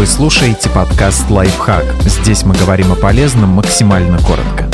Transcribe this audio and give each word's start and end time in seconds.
Вы 0.00 0.06
слушаете 0.06 0.70
подкаст 0.70 1.28
«Лайфхак». 1.28 1.84
Здесь 2.06 2.44
мы 2.44 2.54
говорим 2.54 2.90
о 2.90 2.94
полезном 2.94 3.50
максимально 3.50 4.18
коротко. 4.20 4.66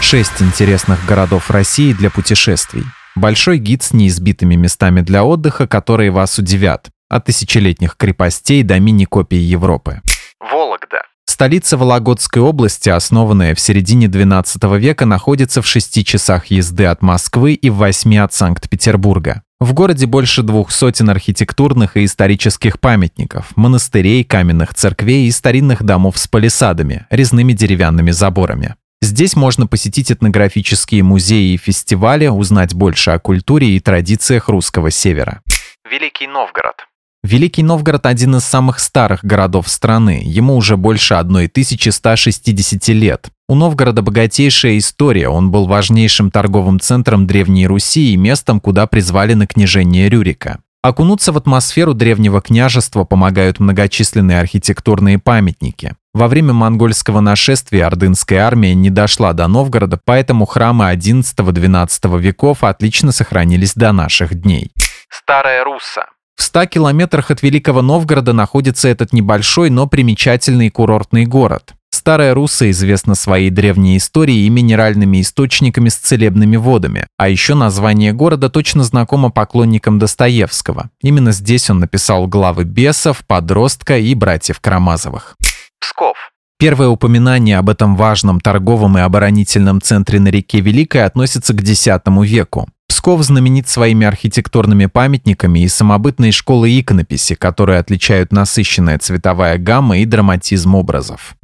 Шесть 0.00 0.40
интересных 0.40 1.04
городов 1.06 1.50
России 1.50 1.92
для 1.92 2.08
путешествий. 2.08 2.84
Большой 3.16 3.58
гид 3.58 3.82
с 3.82 3.92
неизбитыми 3.92 4.54
местами 4.54 5.00
для 5.00 5.24
отдыха, 5.24 5.66
которые 5.66 6.12
вас 6.12 6.38
удивят. 6.38 6.90
От 7.08 7.24
тысячелетних 7.24 7.96
крепостей 7.96 8.62
до 8.62 8.78
мини-копий 8.78 9.38
Европы. 9.38 10.00
Вологда. 10.38 11.02
Столица 11.24 11.76
Вологодской 11.76 12.40
области, 12.40 12.90
основанная 12.90 13.56
в 13.56 13.60
середине 13.60 14.06
12 14.06 14.62
века, 14.78 15.04
находится 15.04 15.62
в 15.62 15.66
6 15.66 16.06
часах 16.06 16.46
езды 16.46 16.84
от 16.84 17.02
Москвы 17.02 17.54
и 17.54 17.70
в 17.70 17.74
8 17.74 18.18
от 18.18 18.32
Санкт-Петербурга. 18.32 19.42
В 19.60 19.74
городе 19.74 20.06
больше 20.06 20.42
двух 20.42 20.70
сотен 20.70 21.10
архитектурных 21.10 21.98
и 21.98 22.06
исторических 22.06 22.80
памятников, 22.80 23.54
монастырей, 23.56 24.24
каменных 24.24 24.74
церквей 24.74 25.26
и 25.26 25.30
старинных 25.30 25.82
домов 25.82 26.16
с 26.16 26.26
палисадами, 26.26 27.06
резными 27.10 27.52
деревянными 27.52 28.10
заборами. 28.10 28.76
Здесь 29.02 29.36
можно 29.36 29.66
посетить 29.66 30.10
этнографические 30.10 31.02
музеи 31.02 31.52
и 31.52 31.58
фестивали, 31.58 32.26
узнать 32.26 32.74
больше 32.74 33.10
о 33.10 33.18
культуре 33.18 33.76
и 33.76 33.80
традициях 33.80 34.48
русского 34.48 34.90
севера. 34.90 35.42
Великий 35.90 36.26
Новгород. 36.26 36.89
Великий 37.22 37.62
Новгород– 37.62 38.06
один 38.06 38.36
из 38.36 38.44
самых 38.44 38.78
старых 38.78 39.22
городов 39.22 39.68
страны. 39.68 40.22
Ему 40.24 40.56
уже 40.56 40.78
больше 40.78 41.14
1160 41.14 42.88
лет. 42.88 43.28
У 43.46 43.54
Новгорода 43.54 44.00
богатейшая 44.00 44.78
история. 44.78 45.28
Он 45.28 45.50
был 45.50 45.66
важнейшим 45.66 46.30
торговым 46.30 46.80
центром 46.80 47.26
Древней 47.26 47.66
Руси 47.66 48.14
и 48.14 48.16
местом, 48.16 48.58
куда 48.58 48.86
призвали 48.86 49.34
на 49.34 49.46
княжение 49.46 50.08
Рюрика. 50.08 50.60
Окунуться 50.82 51.32
в 51.32 51.36
атмосферу 51.36 51.92
древнего 51.92 52.40
княжества 52.40 53.04
помогают 53.04 53.60
многочисленные 53.60 54.40
архитектурные 54.40 55.18
памятники. 55.18 55.94
Во 56.14 56.26
время 56.26 56.54
монгольского 56.54 57.20
нашествия 57.20 57.86
ордынская 57.86 58.46
армия 58.46 58.74
не 58.74 58.88
дошла 58.88 59.34
до 59.34 59.46
Новгорода, 59.46 60.00
поэтому 60.02 60.46
храмы 60.46 60.86
XI-XII 60.94 62.18
веков 62.18 62.64
отлично 62.64 63.12
сохранились 63.12 63.74
до 63.74 63.92
наших 63.92 64.34
дней. 64.34 64.72
Старая 65.10 65.64
Русса. 65.64 66.06
В 66.40 66.42
100 66.42 66.64
километрах 66.68 67.30
от 67.30 67.42
Великого 67.42 67.82
Новгорода 67.82 68.32
находится 68.32 68.88
этот 68.88 69.12
небольшой, 69.12 69.68
но 69.68 69.86
примечательный 69.86 70.70
курортный 70.70 71.26
город. 71.26 71.74
Старая 71.90 72.32
Руса 72.32 72.70
известна 72.70 73.14
своей 73.14 73.50
древней 73.50 73.98
историей 73.98 74.46
и 74.46 74.48
минеральными 74.48 75.20
источниками 75.20 75.90
с 75.90 75.96
целебными 75.96 76.56
водами. 76.56 77.06
А 77.18 77.28
еще 77.28 77.54
название 77.54 78.14
города 78.14 78.48
точно 78.48 78.84
знакомо 78.84 79.28
поклонникам 79.28 79.98
Достоевского. 79.98 80.88
Именно 81.02 81.32
здесь 81.32 81.68
он 81.68 81.80
написал 81.80 82.26
главы 82.26 82.64
«Бесов», 82.64 83.22
«Подростка» 83.26 83.98
и 83.98 84.14
«Братьев 84.14 84.60
Карамазовых». 84.60 85.36
Псков. 85.78 86.16
Первое 86.58 86.88
упоминание 86.88 87.58
об 87.58 87.68
этом 87.68 87.96
важном 87.96 88.40
торговом 88.40 88.96
и 88.96 89.02
оборонительном 89.02 89.82
центре 89.82 90.18
на 90.18 90.28
реке 90.28 90.60
Великой 90.60 91.04
относится 91.04 91.52
к 91.52 91.60
X 91.60 91.86
веку. 92.24 92.66
Псков 93.00 93.22
знаменит 93.22 93.66
своими 93.66 94.06
архитектурными 94.06 94.84
памятниками 94.84 95.60
и 95.60 95.68
самобытной 95.68 96.32
школой 96.32 96.78
иконописи, 96.78 97.34
которые 97.34 97.78
отличают 97.78 98.30
насыщенная 98.30 98.98
цветовая 98.98 99.56
гамма 99.56 100.00
и 100.00 100.04
драматизм 100.04 100.74
образов. 100.74 101.34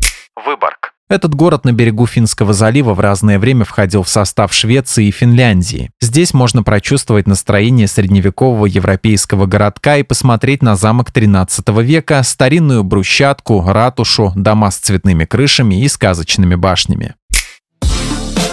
Выборг. 0.44 0.92
Этот 1.08 1.34
город 1.34 1.64
на 1.64 1.72
берегу 1.72 2.06
Финского 2.06 2.52
залива 2.52 2.92
в 2.92 3.00
разное 3.00 3.38
время 3.38 3.64
входил 3.64 4.02
в 4.02 4.08
состав 4.10 4.52
Швеции 4.52 5.06
и 5.06 5.10
Финляндии. 5.10 5.90
Здесь 5.98 6.34
можно 6.34 6.62
прочувствовать 6.62 7.26
настроение 7.26 7.88
средневекового 7.88 8.66
европейского 8.66 9.46
городка 9.46 9.96
и 9.96 10.02
посмотреть 10.02 10.62
на 10.62 10.76
замок 10.76 11.10
13 11.10 11.66
века, 11.80 12.22
старинную 12.22 12.84
брусчатку, 12.84 13.64
ратушу, 13.66 14.30
дома 14.36 14.70
с 14.70 14.76
цветными 14.76 15.24
крышами 15.24 15.80
и 15.80 15.88
сказочными 15.88 16.54
башнями. 16.54 17.14